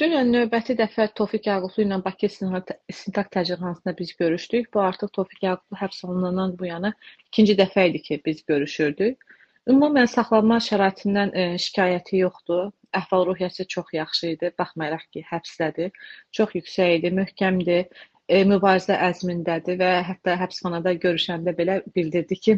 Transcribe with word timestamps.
Dünən 0.00 0.30
növbəti 0.32 0.74
dəfə 0.76 1.04
Tofiq 1.18 1.46
Yaqublu 1.50 1.82
ilə 1.84 1.98
Bakı 2.04 2.28
İstintaq 2.28 3.26
Təcridxanasında 3.34 3.92
biz 3.98 4.12
görüşdük. 4.16 4.70
Bu 4.74 4.80
artıq 4.80 5.10
Tofiq 5.18 5.42
Yaqublu 5.46 5.76
həbs 5.80 6.04
olunandan 6.06 6.54
bu 6.58 6.66
yana 6.66 6.94
ikinci 7.26 7.56
dəfə 7.58 7.84
idi 7.90 8.00
ki, 8.06 8.20
biz 8.26 8.40
görüşürdük. 8.52 9.26
Ümumən 9.72 10.08
saxlanma 10.14 10.56
şəraitindən 10.68 11.34
e, 11.36 11.44
şikayəti 11.64 12.22
yoxdur. 12.22 12.70
Əhval-ruhiyyəsi 13.00 13.66
çox 13.74 13.92
yaxşı 13.98 14.30
idi, 14.32 14.50
baxmayaraq 14.58 15.04
ki, 15.12 15.24
həbsdədir. 15.28 15.92
Çox 16.38 16.56
yüksək 16.56 16.96
idi, 16.96 17.12
möhkəmdir, 17.20 17.84
e, 18.28 18.42
mübarizə 18.48 18.96
əzmindədir 19.10 19.76
və 19.84 19.92
hətta 20.08 20.38
həbsxanada 20.40 20.96
görüşəndə 21.04 21.54
belə 21.60 21.78
bildirdi 21.96 22.40
ki, 22.46 22.56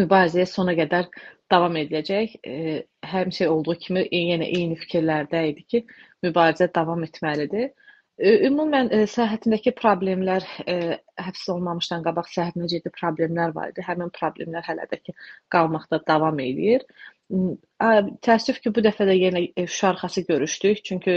mübarizəyə 0.00 0.48
sona 0.48 0.74
qədər 0.80 1.12
davam 1.52 1.76
ediləcək. 1.84 2.36
E, 2.46 2.82
həmişə 3.12 3.48
olduğu 3.52 3.76
kimi 3.84 4.06
yenə 4.14 4.48
eyni 4.48 4.78
fikirlərdə 4.80 5.44
idi 5.52 5.66
ki, 5.74 5.84
mübarizə 6.26 6.68
davam 6.74 7.04
etməlidir. 7.06 7.70
Ümumən 8.20 8.90
səhhətindəki 9.08 9.72
problemlər 9.78 10.44
həbs 10.66 11.46
olunmamışdan 11.52 12.02
qabaq 12.04 12.28
səhhətinə 12.28 12.68
ciddi 12.68 12.92
problemlər 12.92 13.54
var 13.56 13.70
idi. 13.72 13.84
Həmin 13.86 14.10
problemlər 14.16 14.66
hələ 14.66 14.84
də 14.90 14.98
ki 15.00 15.14
qalmaqda 15.54 16.02
davam 16.08 16.42
edir. 16.44 16.84
Təəssüf 18.26 18.60
ki, 18.60 18.74
bu 18.76 18.84
dəfə 18.84 19.06
də 19.08 19.16
yenə 19.16 19.44
Şuşa 19.56 19.88
arxası 19.94 20.26
görüşdük. 20.28 20.84
Çünki 20.84 21.14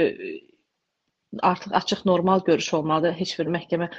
artıq 1.42 1.76
açıq 1.82 2.06
normal 2.06 2.46
görüş 2.48 2.74
olmalıdır. 2.74 3.18
Heç 3.20 3.40
bir 3.40 3.52
məhkəmə 3.58 3.90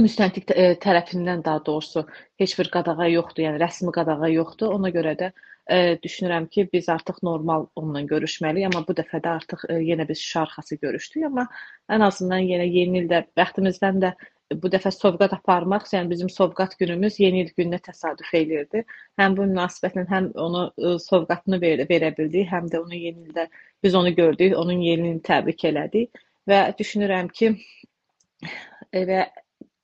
müstəntiq 0.00 0.52
tərəfindən 0.82 1.44
daha 1.44 1.60
doğrusu 1.66 2.06
heç 2.40 2.58
bir 2.58 2.70
qadağa 2.72 3.08
yoxdur, 3.12 3.44
yəni 3.46 3.60
rəsmi 3.60 3.92
qadağa 3.92 4.28
yoxdur. 4.32 4.72
Ona 4.76 4.90
görə 4.94 5.14
də 5.20 5.30
ə, 5.68 5.98
düşünürəm 6.02 6.48
ki, 6.48 6.68
biz 6.72 6.88
artıq 6.88 7.20
normal 7.22 7.66
onunla 7.76 8.02
görüşməliyik, 8.12 8.70
amma 8.70 8.84
bu 8.88 8.96
dəfə 8.96 9.20
də 9.24 9.34
artıq 9.36 9.66
ə, 9.68 9.80
yenə 9.84 10.08
biz 10.08 10.22
şüşə 10.22 10.46
arxası 10.46 10.78
görüşdük, 10.82 11.26
amma 11.28 11.46
ən 11.92 12.06
azından 12.08 12.46
yenə 12.48 12.68
yeni 12.68 13.02
ildə 13.02 13.26
bəxtimizdən 13.36 14.00
də 14.06 14.14
bu 14.62 14.68
dəfə 14.72 14.90
sovqat 14.92 15.32
aparmaq, 15.36 15.86
yəni 15.92 16.10
bizim 16.10 16.30
sovqat 16.32 16.74
günümüz 16.80 17.20
yeni 17.20 17.44
il 17.44 17.52
gününə 17.56 17.78
təsadüf 17.84 18.32
eləyirdi. 18.36 18.82
Həm 19.20 19.36
bu 19.36 19.46
münasibətlə 19.48 20.06
həm 20.08 20.32
onu 20.46 20.66
ə, 20.72 20.96
sovqatını 21.04 21.60
verə, 21.60 21.88
verə 21.92 22.12
bildik, 22.16 22.48
həm 22.52 22.72
də 22.72 22.80
onu 22.80 22.96
yeni 22.96 23.28
ildə 23.28 23.46
biz 23.84 23.94
onu 23.94 24.14
gördük, 24.14 24.56
onun 24.56 24.80
yeni 24.80 25.08
ilini 25.08 25.22
təbrik 25.24 25.64
elədik 25.68 26.20
və 26.48 26.64
düşünürəm 26.80 27.28
ki, 27.32 27.54
və 28.92 29.22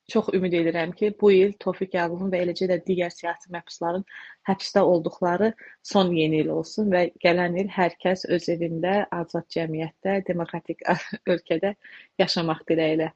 Çox 0.09 0.29
ümid 0.33 0.53
edirəm 0.59 0.91
ki, 0.99 1.09
bu 1.21 1.31
il 1.31 1.51
Tofiq 1.63 1.95
Yaqubun 1.97 2.31
və 2.33 2.41
eləcə 2.45 2.67
də 2.71 2.77
digər 2.87 3.13
siyasi 3.13 3.51
məhbusların 3.55 4.05
həbsdə 4.49 4.81
olduqları 4.93 5.51
son 5.91 6.11
yeni 6.17 6.41
il 6.43 6.49
olsun 6.55 6.89
və 6.93 7.03
gələn 7.25 7.57
il 7.63 7.69
hər 7.75 7.95
kəs 8.03 8.25
öz 8.37 8.49
evində, 8.55 8.95
azad 9.19 9.45
cəmiyyətdə, 9.55 10.19
demokratik 10.31 10.81
ölkədə 11.35 11.75
yaşamaq 12.23 12.65
diləyi 12.71 12.97
ilə. 12.99 13.11